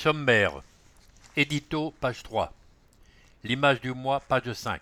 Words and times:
Sommaire. 0.00 0.62
Édito, 1.36 1.92
page 2.00 2.22
3. 2.22 2.52
L'image 3.42 3.80
du 3.80 3.90
mois, 3.94 4.20
page 4.20 4.52
5. 4.52 4.80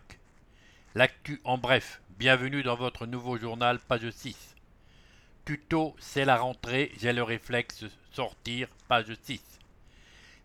L'actu 0.95 1.41
en 1.45 1.57
bref. 1.57 2.03
Bienvenue 2.19 2.63
dans 2.63 2.77
votre 2.77 3.07
nouveau 3.07 3.39
journal, 3.39 3.79
page 3.79 4.11
6. 4.11 4.55
Tuto, 5.47 5.97
c'est 5.99 6.27
la 6.27 6.37
rentrée, 6.37 6.93
j'ai 6.99 7.15
le 7.15 7.23
réflexe 7.23 7.87
sortir, 8.13 8.69
page 8.89 9.11
6. 9.23 9.41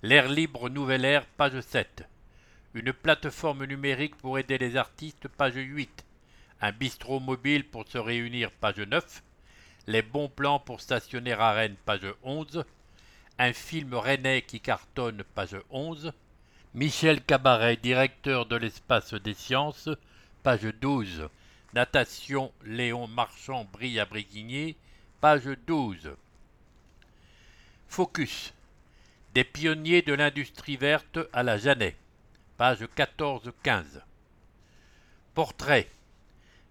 L'air 0.04 0.30
libre, 0.30 0.70
nouvelle 0.70 1.04
ère, 1.04 1.26
page 1.26 1.60
7. 1.60 2.06
Une 2.74 2.94
plateforme 2.94 3.66
numérique 3.66 4.16
pour 4.16 4.40
aider 4.40 4.58
les 4.58 4.78
artistes, 4.78 5.28
page 5.28 5.56
8. 5.56 6.06
Un 6.62 6.72
bistrot 6.72 7.20
mobile 7.20 7.66
pour 7.68 7.86
se 7.90 7.98
réunir, 7.98 8.52
page 8.52 8.80
9. 8.80 9.22
Les 9.88 10.02
bons 10.02 10.30
plans 10.30 10.62
pour 10.62 10.80
stationner 10.80 11.34
à 11.34 11.52
Rennes, 11.52 11.76
page 11.86 12.08
11. 12.24 12.64
Un 13.44 13.54
film 13.54 13.96
rennais 13.96 14.44
qui 14.44 14.60
cartonne, 14.60 15.24
page 15.34 15.58
11. 15.72 16.14
Michel 16.76 17.24
Cabaret, 17.24 17.76
directeur 17.76 18.46
de 18.46 18.56
l'espace 18.56 19.16
des 19.16 19.34
sciences, 19.34 19.90
page 20.44 20.66
12. 20.80 21.28
Natation 21.74 22.54
Léon 22.64 23.08
Marchand 23.08 23.66
brille 23.74 24.00
à 24.00 24.08
page 25.22 25.50
12. 25.66 26.16
Focus. 27.88 28.54
Des 29.34 29.44
pionniers 29.44 30.04
de 30.04 30.14
l'industrie 30.14 30.78
verte 30.78 31.18
à 31.34 31.42
la 31.42 31.58
Jeannet, 31.58 31.96
page 32.58 32.84
14-15. 32.96 34.04
Portrait. 35.34 35.90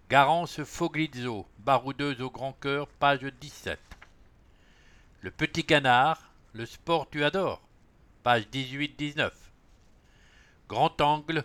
Garance 0.09 0.63
Foglizzo, 0.63 1.45
baroudeuse 1.59 2.21
au 2.21 2.31
grand 2.31 2.53
cœur, 2.53 2.87
page 2.87 3.25
17. 3.41 3.77
Le 5.19 5.31
petit 5.31 5.65
canard, 5.65 6.30
le 6.53 6.65
sport 6.65 7.09
tu 7.09 7.23
adores, 7.23 7.61
page 8.23 8.43
18-19. 8.51 9.31
Grand 10.67 10.99
angle, 11.01 11.43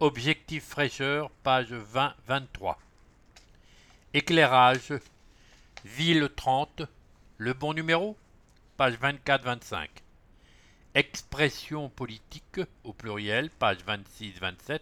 objectif 0.00 0.64
fraîcheur, 0.64 1.30
page 1.42 1.72
20-23. 1.72 2.76
Éclairage, 4.12 4.92
ville 5.84 6.28
30, 6.34 6.82
le 7.38 7.54
bon 7.54 7.74
numéro, 7.74 8.16
page 8.76 8.94
24-25. 8.94 9.88
Expression 10.94 11.88
politique, 11.88 12.60
au 12.82 12.92
pluriel, 12.92 13.50
page 13.50 13.78
26-27. 13.86 14.80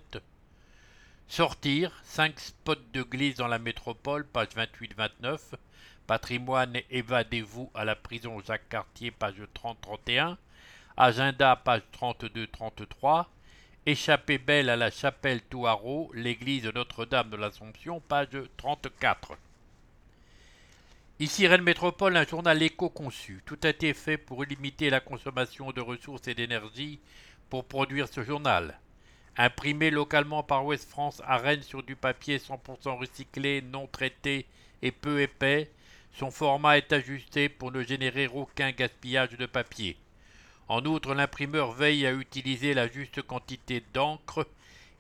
Sortir, 1.29 1.93
5 2.05 2.41
spots 2.41 2.75
de 2.95 3.03
glisse 3.03 3.37
dans 3.37 3.49
la 3.49 3.59
métropole, 3.59 4.25
page 4.25 4.49
28-29. 4.57 5.39
Patrimoine, 6.09 6.79
évadez-vous 6.91 7.71
à 7.75 7.85
la 7.85 7.95
prison 7.95 8.41
Jacques 8.41 8.71
Cartier, 8.71 9.11
page 9.11 9.35
30-31. 9.55 10.39
Agenda, 10.97 11.55
page 11.55 11.83
32-33. 12.01 13.27
Échappée 13.85 14.39
belle 14.39 14.71
à 14.71 14.77
la 14.77 14.91
chapelle 14.91 15.43
Touaro, 15.43 16.11
l'église 16.15 16.65
Notre-Dame 16.65 17.29
de 17.29 17.37
l'Assomption, 17.37 18.01
page 18.01 18.41
34. 18.57 19.37
Ici 21.21 21.47
Rennes 21.47 21.61
Métropole, 21.61 22.17
un 22.17 22.25
journal 22.25 22.63
éco-conçu. 22.63 23.43
Tout 23.45 23.59
a 23.65 23.69
été 23.69 23.93
fait 23.93 24.17
pour 24.17 24.45
limiter 24.45 24.89
la 24.89 25.01
consommation 25.01 25.73
de 25.73 25.83
ressources 25.83 26.27
et 26.27 26.35
d'énergie 26.35 27.01
pour 27.51 27.67
produire 27.67 28.09
ce 28.09 28.23
journal. 28.25 28.79
Imprimé 29.37 29.91
localement 29.91 30.43
par 30.43 30.65
Ouest 30.65 30.89
France 30.89 31.21
à 31.27 31.37
Rennes 31.37 31.63
sur 31.63 31.83
du 31.83 31.97
papier 31.97 32.39
100% 32.39 32.99
recyclé, 32.99 33.61
non 33.61 33.87
traité 33.87 34.47
et 34.81 34.91
peu 34.91 35.21
épais, 35.21 35.71
son 36.13 36.31
format 36.31 36.79
est 36.79 36.93
ajusté 36.93 37.49
pour 37.49 37.73
ne 37.73 37.83
générer 37.83 38.29
aucun 38.29 38.73
gaspillage 38.73 39.37
de 39.37 39.47
papier. 39.47 39.97
En 40.69 40.85
outre, 40.85 41.15
l'imprimeur 41.15 41.73
veille 41.73 42.07
à 42.07 42.13
utiliser 42.13 42.75
la 42.75 42.89
juste 42.89 43.23
quantité 43.23 43.83
d'encre 43.95 44.47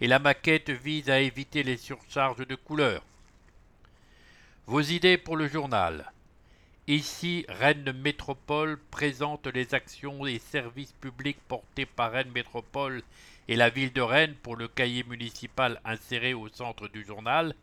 et 0.01 0.07
la 0.07 0.19
maquette 0.19 0.71
vise 0.71 1.11
à 1.11 1.21
éviter 1.21 1.63
les 1.63 1.77
surcharges 1.77 2.47
de 2.47 2.55
couleurs. 2.55 3.03
Vos 4.67 4.81
idées 4.81 5.19
pour 5.19 5.37
le 5.37 5.49
journal. 5.49 6.13
Ici, 6.87 7.45
Rennes 7.49 7.93
Métropole 7.93 8.79
présente 8.91 9.47
les 9.49 9.75
actions 9.75 10.27
et 10.27 10.39
services 10.39 10.95
publics 11.01 11.41
portés 11.49 11.85
par 11.85 12.13
Rennes 12.13 12.33
Métropole 12.35 13.03
et 13.47 13.57
la 13.57 13.69
ville 13.69 13.93
de 13.93 14.01
Rennes 14.01 14.37
pour 14.43 14.57
le 14.57 14.69
cahier 14.69 15.05
municipal 15.05 15.81
inséré 15.85 16.33
au 16.33 16.49
centre 16.49 16.89
du 16.89 17.05
journal. 17.05 17.55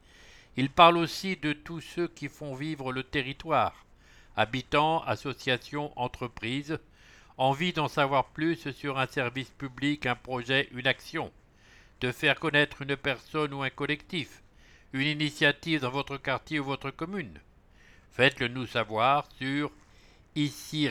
Il 0.57 0.69
parle 0.69 0.97
aussi 0.97 1.35
de 1.35 1.51
tous 1.51 1.81
ceux 1.81 2.07
qui 2.07 2.29
font 2.29 2.55
vivre 2.55 2.93
le 2.93 3.03
territoire, 3.03 3.85
habitants, 4.38 5.03
associations, 5.03 5.91
entreprises, 5.99 6.79
envie 7.38 7.73
d'en 7.73 7.89
savoir 7.89 8.29
plus 8.29 8.71
sur 8.71 8.97
un 8.97 9.07
service 9.07 9.49
public, 9.49 10.05
un 10.05 10.15
projet, 10.15 10.69
une 10.71 10.88
action, 10.88 11.31
de 11.99 12.11
faire 12.11 12.39
connaître 12.39 12.81
une 12.81 12.95
personne 12.95 13.53
ou 13.53 13.63
un 13.63 13.69
collectif, 13.69 14.41
une 14.94 15.07
initiative 15.07 15.81
dans 15.81 15.91
votre 15.91 16.15
quartier 16.15 16.59
ou 16.59 16.63
votre 16.63 16.91
commune. 16.91 17.41
Faites-le 18.11 18.47
nous 18.47 18.65
savoir 18.65 19.27
sur 19.38 19.71
ici 20.35 20.88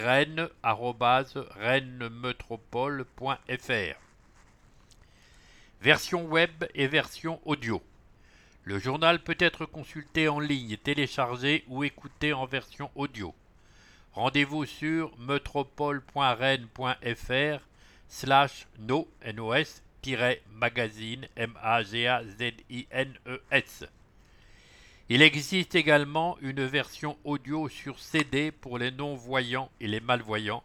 Version 5.81 6.27
web 6.27 6.65
et 6.75 6.87
version 6.87 7.41
audio. 7.47 7.83
Le 8.67 8.79
journal 8.79 9.23
peut 9.23 9.37
être 9.41 9.67
consulté 9.67 10.27
en 10.27 10.41
ligne, 10.41 10.79
téléchargé 10.79 11.65
ou 11.69 11.85
écouté 11.85 12.33
en 12.33 12.47
version 12.47 12.91
audio. 12.95 13.35
Rendez-vous 14.15 14.65
sur 14.65 15.15
metropole.rennes.fr 15.19 17.61
slash 18.09 18.67
no, 18.79 19.07
magazine, 20.55 21.29
M-A-G-A-Z-I-N-E-S. 21.37 23.85
Il 25.11 25.21
existe 25.21 25.75
également 25.75 26.39
une 26.41 26.65
version 26.65 27.19
audio 27.25 27.69
sur 27.69 27.99
CD 27.99 28.51
pour 28.51 28.79
les 28.79 28.91
non-voyants 28.91 29.71
et 29.79 29.89
les 29.89 30.01
malvoyants, 30.01 30.65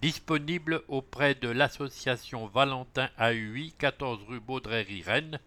disponible 0.00 0.84
auprès 0.86 1.34
de 1.34 1.48
l'association 1.48 2.46
Valentin 2.46 3.10
AUI, 3.18 3.74
14 3.76 4.20
rue 4.28 4.38
Baudrey 4.38 4.86
Rennes, 5.04 5.40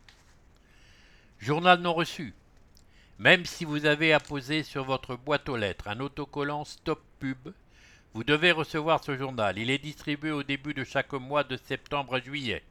Journal 1.40 1.82
non 1.82 1.94
reçu. 1.94 2.34
Même 3.20 3.46
si 3.46 3.66
vous 3.66 3.86
avez 3.86 4.14
apposé 4.14 4.64
sur 4.64 4.86
votre 4.86 5.18
boîte 5.18 5.50
aux 5.50 5.58
lettres 5.58 5.90
un 5.90 6.00
autocollant 6.00 6.64
Stop 6.64 7.04
Pub, 7.20 7.52
vous 8.14 8.24
devez 8.24 8.54
recevoir 8.54 9.04
ce 9.04 9.18
journal. 9.18 9.58
Il 9.58 9.70
est 9.70 9.78
distribué 9.78 10.32
au 10.32 10.44
début 10.44 10.74
de 10.74 10.86
chaque 10.86 11.12
mois 11.12 11.44
de 11.44 11.58
septembre 11.58 12.16
à 12.16 12.22
juillet. 12.22 12.64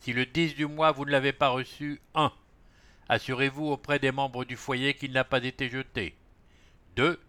Si 0.00 0.12
le 0.12 0.26
10 0.26 0.56
du 0.56 0.66
mois 0.66 0.90
vous 0.90 1.04
ne 1.04 1.12
l'avez 1.12 1.32
pas 1.32 1.50
reçu, 1.50 2.00
1. 2.16 2.32
Assurez-vous 3.08 3.66
auprès 3.66 3.98
des 3.98 4.12
membres 4.12 4.44
du 4.44 4.56
foyer 4.56 4.94
qu'il 4.94 5.12
n'a 5.12 5.24
pas 5.24 5.44
été 5.44 5.68
jeté. 5.68 6.14
2. 6.96 7.20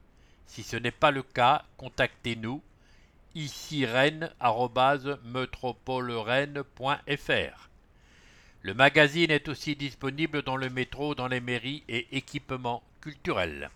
Si 0.48 0.64
ce 0.64 0.78
n'est 0.78 0.92
pas 0.92 1.12
le 1.12 1.24
cas, 1.24 1.66
contactez-nous 1.78 2.62
ici. 3.36 3.86
Le 8.62 8.74
magazine 8.74 9.32
est 9.32 9.48
aussi 9.50 9.76
disponible 9.76 10.42
dans 10.42 10.56
le 10.56 10.70
métro, 10.70 11.14
dans 11.14 11.28
les 11.28 11.42
mairies 11.42 11.84
et 11.90 12.08
équipements 12.18 12.82
culturels. 13.02 13.70